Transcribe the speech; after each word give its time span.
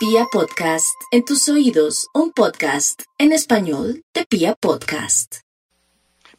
Pia 0.00 0.24
Podcast, 0.32 0.98
en 1.10 1.26
tus 1.26 1.46
oídos, 1.50 2.08
un 2.14 2.32
podcast 2.32 3.02
en 3.18 3.32
español 3.32 4.02
de 4.14 4.24
Pia 4.24 4.54
Podcast. 4.54 5.40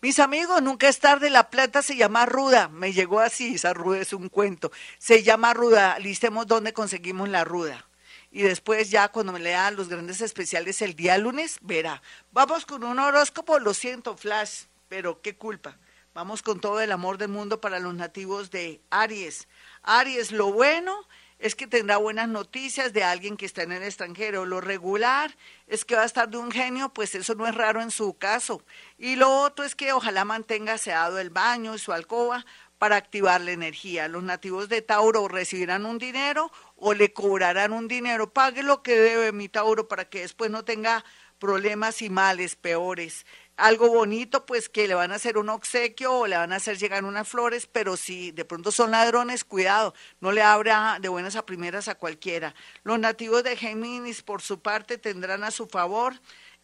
Mis 0.00 0.18
amigos, 0.18 0.62
nunca 0.62 0.88
es 0.88 0.98
tarde, 0.98 1.28
la 1.28 1.50
plata 1.50 1.82
se 1.82 1.94
llama 1.94 2.24
ruda, 2.24 2.68
me 2.68 2.94
llegó 2.94 3.20
así, 3.20 3.56
esa 3.56 3.74
ruda 3.74 3.98
es 3.98 4.14
un 4.14 4.30
cuento, 4.30 4.72
se 4.98 5.22
llama 5.22 5.52
ruda, 5.52 5.98
listemos 5.98 6.46
dónde 6.46 6.72
conseguimos 6.72 7.28
la 7.28 7.44
ruda. 7.44 7.86
Y 8.30 8.40
después 8.40 8.90
ya 8.90 9.10
cuando 9.10 9.34
me 9.34 9.40
lean 9.40 9.76
los 9.76 9.90
grandes 9.90 10.22
especiales 10.22 10.80
el 10.80 10.96
día 10.96 11.18
lunes, 11.18 11.58
verá. 11.60 12.00
Vamos 12.32 12.64
con 12.64 12.82
un 12.82 12.98
horóscopo, 12.98 13.58
lo 13.58 13.74
siento, 13.74 14.16
Flash, 14.16 14.62
pero 14.88 15.20
qué 15.20 15.36
culpa. 15.36 15.76
Vamos 16.14 16.40
con 16.40 16.60
todo 16.60 16.80
el 16.80 16.92
amor 16.92 17.18
del 17.18 17.28
mundo 17.28 17.60
para 17.60 17.78
los 17.78 17.94
nativos 17.94 18.50
de 18.50 18.80
Aries. 18.88 19.48
Aries, 19.82 20.32
lo 20.32 20.50
bueno 20.50 21.06
es 21.40 21.54
que 21.54 21.66
tendrá 21.66 21.96
buenas 21.96 22.28
noticias 22.28 22.92
de 22.92 23.02
alguien 23.02 23.38
que 23.38 23.46
está 23.46 23.62
en 23.62 23.72
el 23.72 23.82
extranjero. 23.82 24.44
Lo 24.44 24.60
regular 24.60 25.34
es 25.66 25.86
que 25.86 25.96
va 25.96 26.02
a 26.02 26.06
estar 26.06 26.28
de 26.28 26.36
un 26.36 26.50
genio, 26.50 26.90
pues 26.90 27.14
eso 27.14 27.34
no 27.34 27.46
es 27.46 27.54
raro 27.54 27.80
en 27.80 27.90
su 27.90 28.12
caso. 28.18 28.62
Y 28.98 29.16
lo 29.16 29.34
otro 29.40 29.64
es 29.64 29.74
que 29.74 29.92
ojalá 29.92 30.26
mantenga 30.26 30.74
aseado 30.74 31.18
el 31.18 31.30
baño 31.30 31.74
y 31.74 31.78
su 31.78 31.92
alcoba 31.92 32.44
para 32.76 32.96
activar 32.96 33.40
la 33.40 33.52
energía. 33.52 34.06
Los 34.06 34.22
nativos 34.22 34.68
de 34.68 34.82
Tauro 34.82 35.28
recibirán 35.28 35.86
un 35.86 35.96
dinero 35.96 36.52
o 36.76 36.92
le 36.92 37.14
cobrarán 37.14 37.72
un 37.72 37.88
dinero. 37.88 38.30
Pague 38.30 38.62
lo 38.62 38.82
que 38.82 38.96
debe 38.96 39.32
mi 39.32 39.48
Tauro 39.48 39.88
para 39.88 40.04
que 40.04 40.20
después 40.20 40.50
no 40.50 40.66
tenga 40.66 41.06
problemas 41.38 42.02
y 42.02 42.10
males 42.10 42.54
peores 42.54 43.24
algo 43.60 43.88
bonito, 43.88 44.46
pues 44.46 44.68
que 44.68 44.88
le 44.88 44.94
van 44.94 45.12
a 45.12 45.16
hacer 45.16 45.38
un 45.38 45.48
obsequio 45.48 46.12
o 46.12 46.26
le 46.26 46.36
van 46.36 46.52
a 46.52 46.56
hacer 46.56 46.78
llegar 46.78 47.04
unas 47.04 47.28
flores, 47.28 47.66
pero 47.66 47.96
si 47.96 48.30
de 48.32 48.44
pronto 48.44 48.72
son 48.72 48.90
ladrones, 48.90 49.44
cuidado, 49.44 49.94
no 50.20 50.32
le 50.32 50.42
abra 50.42 50.98
de 51.00 51.08
buenas 51.08 51.36
a 51.36 51.46
primeras 51.46 51.88
a 51.88 51.94
cualquiera. 51.94 52.54
Los 52.82 52.98
nativos 52.98 53.44
de 53.44 53.56
Géminis, 53.56 54.22
por 54.22 54.42
su 54.42 54.60
parte, 54.60 54.98
tendrán 54.98 55.44
a 55.44 55.50
su 55.50 55.66
favor 55.66 56.14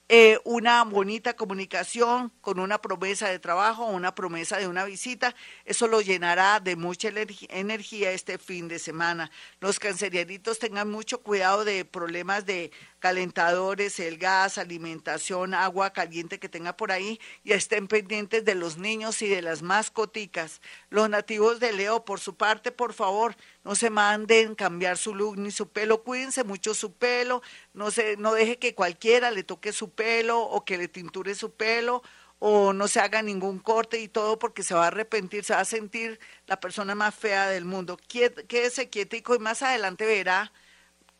eh, 0.08 0.38
una 0.44 0.84
bonita 0.84 1.34
comunicación 1.34 2.30
con 2.40 2.60
una 2.60 2.80
promesa 2.80 3.28
de 3.28 3.40
trabajo 3.40 3.86
una 3.86 4.14
promesa 4.14 4.58
de 4.58 4.68
una 4.68 4.84
visita, 4.84 5.34
eso 5.64 5.88
lo 5.88 6.00
llenará 6.00 6.60
de 6.60 6.76
mucha 6.76 7.10
energía 7.48 8.12
este 8.12 8.38
fin 8.38 8.68
de 8.68 8.78
semana. 8.78 9.30
Los 9.60 9.80
cancerianitos 9.80 10.58
tengan 10.58 10.90
mucho 10.90 11.22
cuidado 11.22 11.64
de 11.64 11.84
problemas 11.84 12.46
de 12.46 12.70
calentadores, 13.00 14.00
el 14.00 14.18
gas, 14.18 14.58
alimentación, 14.58 15.54
agua 15.54 15.92
caliente 15.92 16.38
que 16.38 16.48
tenga 16.48 16.76
por 16.76 16.92
ahí 16.92 17.20
y 17.44 17.52
estén 17.52 17.88
pendientes 17.88 18.44
de 18.44 18.54
los 18.54 18.78
niños 18.78 19.22
y 19.22 19.28
de 19.28 19.42
las 19.42 19.62
mascoticas. 19.62 20.60
Los 20.90 21.08
nativos 21.08 21.60
de 21.60 21.72
Leo, 21.72 22.04
por 22.04 22.20
su 22.20 22.36
parte, 22.36 22.72
por 22.72 22.92
favor, 22.94 23.36
no 23.64 23.74
se 23.74 23.90
manden 23.90 24.54
cambiar 24.54 24.98
su 24.98 25.14
look 25.14 25.38
ni 25.38 25.50
su 25.50 25.68
pelo, 25.68 26.02
cuídense 26.02 26.44
mucho 26.44 26.74
su 26.74 26.92
pelo, 26.92 27.42
no 27.74 27.90
se, 27.90 28.16
no 28.16 28.32
deje 28.32 28.58
que 28.58 28.74
cualquiera 28.74 29.30
le 29.30 29.44
toque 29.44 29.72
su 29.72 29.90
pelo 29.96 30.40
o 30.40 30.64
que 30.64 30.78
le 30.78 30.86
tinture 30.88 31.34
su 31.34 31.52
pelo 31.52 32.02
o 32.38 32.72
no 32.72 32.86
se 32.86 33.00
haga 33.00 33.22
ningún 33.22 33.58
corte 33.58 33.98
y 34.00 34.08
todo 34.08 34.38
porque 34.38 34.62
se 34.62 34.74
va 34.74 34.84
a 34.84 34.88
arrepentir, 34.88 35.44
se 35.44 35.54
va 35.54 35.60
a 35.60 35.64
sentir 35.64 36.20
la 36.46 36.60
persona 36.60 36.94
más 36.94 37.14
fea 37.14 37.48
del 37.48 37.64
mundo. 37.64 37.98
Quédese 38.06 38.90
quietico 38.90 39.34
y 39.34 39.38
más 39.38 39.62
adelante 39.62 40.06
verá 40.06 40.52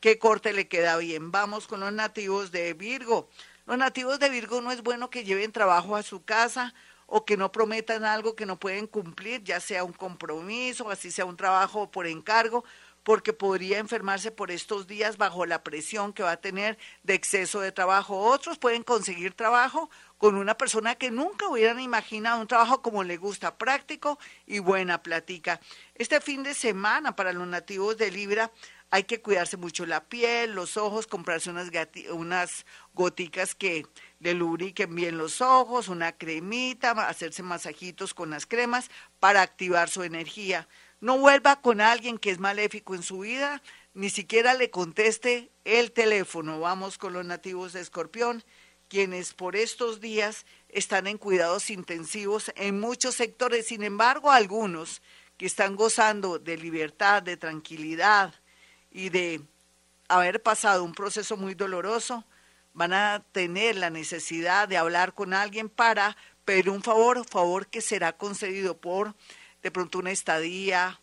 qué 0.01 0.19
corte 0.19 0.53
le 0.53 0.69
queda 0.69 0.97
bien. 0.99 1.33
Vamos 1.33 1.67
con 1.67 1.81
los 1.81 1.93
nativos 1.93 2.53
de 2.53 2.75
Virgo. 2.75 3.29
Los 3.67 3.79
nativos 3.79 4.21
de 4.21 4.29
Virgo 4.29 4.61
no 4.61 4.71
es 4.71 4.83
bueno 4.83 5.11
que 5.11 5.25
lleven 5.25 5.53
trabajo 5.53 5.97
a 5.97 6.03
su 6.03 6.25
casa 6.25 6.75
o 7.07 7.25
que 7.25 7.37
no 7.37 7.51
prometan 7.51 8.05
algo 8.05 8.37
que 8.37 8.47
no 8.47 8.59
pueden 8.59 8.87
cumplir, 8.87 9.43
ya 9.43 9.61
sea 9.61 9.85
un 9.85 9.93
compromiso, 9.93 10.91
así 10.91 11.11
sea 11.11 11.25
un 11.25 11.37
trabajo 11.37 11.91
por 11.91 12.07
encargo, 12.07 12.65
porque 13.07 13.33
podría 13.33 13.79
enfermarse 13.79 14.33
por 14.33 14.51
estos 14.51 14.89
días 14.89 15.17
bajo 15.17 15.47
la 15.47 15.63
presión 15.63 16.13
que 16.13 16.25
va 16.25 16.33
a 16.33 16.41
tener 16.41 16.77
de 17.05 17.15
exceso 17.15 17.61
de 17.61 17.71
trabajo. 17.71 18.19
Otros 18.19 18.59
pueden 18.59 18.83
conseguir 18.83 19.33
trabajo 19.33 19.89
con 20.19 20.35
una 20.35 20.57
persona 20.57 20.97
que 20.97 21.13
nunca 21.13 21.47
hubieran 21.47 21.79
imaginado 21.79 22.41
un 22.41 22.49
trabajo 22.49 22.83
como 22.83 23.05
le 23.05 23.17
gusta, 23.17 23.59
práctico 23.59 24.19
y 24.45 24.59
buena 24.59 25.05
plática. 25.05 25.61
Este 25.95 26.21
fin 26.21 26.43
de 26.43 26.53
semana 26.53 27.15
para 27.15 27.33
los 27.33 27.47
nativos 27.47 27.97
de 27.97 28.11
Libra 28.11 28.51
hay 28.91 29.05
que 29.05 29.21
cuidarse 29.21 29.57
mucho 29.57 29.87
la 29.87 30.03
piel, 30.03 30.57
los 30.57 30.77
ojos, 30.77 31.07
comprarse 31.07 31.51
unas, 31.51 31.71
unas 32.11 32.67
goticas 32.93 33.55
que 33.55 33.87
le 34.19 34.35
lubriquen 34.35 34.93
bien 34.93 35.17
los 35.17 35.41
ojos, 35.41 35.87
una 35.87 36.11
cremita, 36.11 36.91
hacerse 36.91 37.45
masajitos 37.45 38.15
con 38.15 38.31
las 38.31 38.47
cremas 38.47 38.91
para 39.21 39.43
activar 39.43 39.91
su 39.91 40.03
energía. 40.03 40.67
No 41.07 41.19
vuelva 41.19 41.61
con 41.61 41.81
alguien 41.81 42.19
que 42.19 42.33
es 42.33 42.41
maléfico 42.41 42.97
en 42.97 43.05
su 43.05 43.21
vida, 43.21 43.63
ni 43.95 44.11
siquiera 44.11 44.55
le 44.55 44.71
conteste 44.71 45.53
el 45.65 45.93
teléfono. 45.93 46.59
Vamos 46.59 46.99
con 46.99 47.13
los 47.13 47.25
nativos 47.25 47.73
de 47.73 47.81
Escorpión, 47.81 48.43
quienes 48.89 49.33
por 49.33 49.55
estos 49.55 50.01
días 50.01 50.47
están 50.69 51.07
en 51.07 51.17
cuidados 51.17 51.71
intensivos 51.71 52.51
en 52.57 52.81
muchos 52.81 53.15
sectores. 53.15 53.69
Sin 53.69 53.85
embargo, 53.85 54.33
algunos 54.33 55.01
que 55.37 55.47
están 55.47 55.77
gozando 55.77 56.41
de 56.41 56.57
libertad, 56.57 57.23
de 57.23 57.37
tranquilidad 57.37 58.35
y 58.91 59.11
de 59.11 59.43
haber 60.09 60.43
pasado 60.43 60.83
un 60.83 60.93
proceso 60.93 61.37
muy 61.37 61.55
doloroso, 61.55 62.25
van 62.73 62.93
a 62.93 63.25
tener 63.31 63.77
la 63.77 63.91
necesidad 63.91 64.67
de 64.67 64.77
hablar 64.77 65.15
con 65.15 65.35
alguien 65.35 65.69
para 65.69 66.17
pedir 66.45 66.69
un 66.69 66.83
favor, 66.83 67.25
favor 67.25 67.69
que 67.69 67.81
será 67.81 68.17
concedido 68.17 68.77
por 68.77 69.15
de 69.67 69.73
pronto 69.73 69.99
una 69.99 70.13
estadía, 70.13 71.01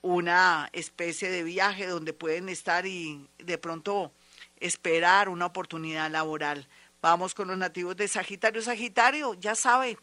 una 0.00 0.70
especie 0.72 1.30
de 1.30 1.42
viaje 1.42 1.86
donde 1.86 2.14
pueden 2.14 2.48
estar 2.48 2.86
y 2.86 3.28
de 3.36 3.58
pronto 3.58 4.10
esperar 4.56 5.28
una 5.28 5.44
oportunidad 5.44 6.10
laboral. 6.10 6.66
Vamos 7.02 7.34
con 7.34 7.48
los 7.48 7.58
nativos 7.58 7.98
de 7.98 8.08
Sagitario. 8.08 8.62
Sagitario, 8.62 9.34
ya 9.34 9.54
sabe, 9.54 9.98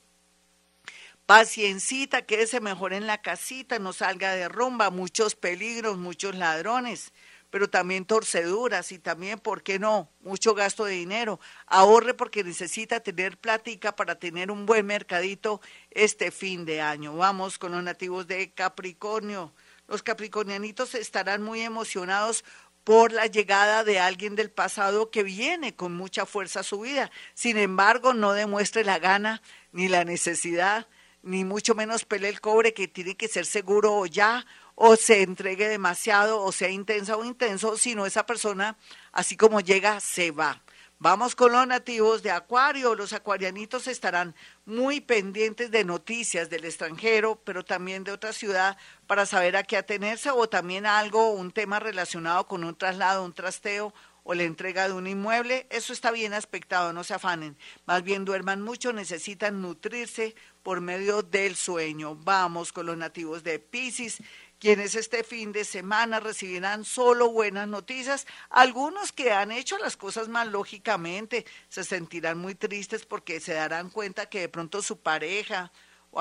paciencita, 1.25 2.21
quédese 2.21 2.59
mejor 2.59 2.93
en 2.93 3.07
la 3.07 3.23
casita, 3.23 3.79
no 3.79 3.93
salga 3.93 4.31
de 4.33 4.47
rumba, 4.47 4.91
muchos 4.91 5.33
peligros, 5.33 5.97
muchos 5.97 6.35
ladrones 6.35 7.11
pero 7.49 7.69
también 7.69 8.05
torceduras 8.05 8.91
y 8.91 8.99
también, 8.99 9.39
¿por 9.39 9.63
qué 9.63 9.79
no? 9.79 10.11
Mucho 10.21 10.53
gasto 10.53 10.85
de 10.85 10.93
dinero. 10.93 11.39
Ahorre 11.65 12.13
porque 12.13 12.43
necesita 12.43 12.99
tener 12.99 13.37
plática 13.37 13.95
para 13.95 14.15
tener 14.15 14.51
un 14.51 14.65
buen 14.65 14.85
mercadito 14.85 15.61
este 15.91 16.31
fin 16.31 16.65
de 16.65 16.81
año. 16.81 17.15
Vamos 17.15 17.57
con 17.57 17.71
los 17.71 17.83
nativos 17.83 18.27
de 18.27 18.51
Capricornio. 18.51 19.53
Los 19.87 20.03
capricornianitos 20.03 20.95
estarán 20.95 21.41
muy 21.41 21.61
emocionados 21.61 22.43
por 22.83 23.11
la 23.11 23.25
llegada 23.25 23.83
de 23.83 23.99
alguien 23.99 24.35
del 24.35 24.51
pasado 24.51 25.11
que 25.11 25.23
viene 25.23 25.75
con 25.75 25.93
mucha 25.93 26.25
fuerza 26.25 26.61
a 26.61 26.63
su 26.63 26.81
vida. 26.81 27.11
Sin 27.33 27.57
embargo, 27.57 28.13
no 28.13 28.33
demuestre 28.33 28.83
la 28.83 28.99
gana 28.99 29.41
ni 29.71 29.87
la 29.87 30.03
necesidad, 30.05 30.87
ni 31.21 31.43
mucho 31.43 31.75
menos 31.75 32.05
pele 32.05 32.29
el 32.29 32.39
cobre 32.39 32.73
que 32.73 32.87
tiene 32.87 33.17
que 33.17 33.27
ser 33.27 33.45
seguro 33.45 34.05
ya 34.05 34.45
o 34.79 34.95
se 34.95 35.23
entregue 35.23 35.67
demasiado 35.67 36.39
o 36.43 36.51
sea 36.51 36.69
intensa 36.69 37.17
o 37.17 37.25
intenso, 37.25 37.77
sino 37.77 38.05
esa 38.05 38.27
persona, 38.27 38.77
así 39.11 39.35
como 39.35 39.59
llega, 39.59 39.99
se 39.99 40.29
va. 40.29 40.61
Vamos 40.99 41.35
con 41.35 41.51
los 41.51 41.65
nativos 41.65 42.21
de 42.21 42.29
Acuario. 42.29 42.93
Los 42.93 43.11
acuarianitos 43.11 43.87
estarán 43.87 44.35
muy 44.65 45.01
pendientes 45.01 45.71
de 45.71 45.83
noticias 45.83 46.49
del 46.49 46.65
extranjero, 46.65 47.41
pero 47.43 47.65
también 47.65 48.03
de 48.03 48.11
otra 48.11 48.33
ciudad 48.33 48.77
para 49.07 49.25
saber 49.25 49.57
a 49.57 49.63
qué 49.63 49.77
atenerse 49.77 50.29
o 50.29 50.47
también 50.47 50.85
algo, 50.85 51.31
un 51.31 51.51
tema 51.51 51.79
relacionado 51.79 52.47
con 52.47 52.63
un 52.63 52.75
traslado, 52.75 53.25
un 53.25 53.33
trasteo 53.33 53.93
o 54.29 54.33
la 54.33 54.43
entrega 54.43 54.89
de 54.89 54.93
un 54.93 55.07
inmueble. 55.07 55.67
Eso 55.69 55.93
está 55.93 56.11
bien 56.11 56.33
aspectado, 56.33 56.91
no 56.91 57.05
se 57.05 57.13
afanen. 57.13 57.57
Más 57.85 58.03
bien 58.03 58.25
duerman 58.25 58.61
mucho, 58.61 58.91
necesitan 58.91 59.61
nutrirse 59.61 60.35
por 60.63 60.81
medio 60.81 61.21
del 61.21 61.55
sueño. 61.55 62.13
Vamos 62.15 62.73
con 62.73 62.87
los 62.87 62.97
nativos 62.97 63.41
de 63.43 63.57
Pisces 63.59 64.21
quienes 64.59 64.95
este 64.95 65.23
fin 65.23 65.51
de 65.51 65.63
semana 65.63 66.19
recibirán 66.19 66.83
solo 66.83 67.31
buenas 67.31 67.69
noticias. 67.69 68.27
Algunos 68.49 69.13
que 69.13 69.31
han 69.31 69.51
hecho 69.51 69.77
las 69.77 69.95
cosas 69.95 70.27
mal 70.27 70.51
lógicamente 70.51 71.45
se 71.69 71.85
sentirán 71.85 72.37
muy 72.37 72.55
tristes 72.55 73.05
porque 73.05 73.39
se 73.39 73.53
darán 73.53 73.89
cuenta 73.89 74.25
que 74.25 74.41
de 74.41 74.49
pronto 74.49 74.81
su 74.81 74.99
pareja 74.99 75.71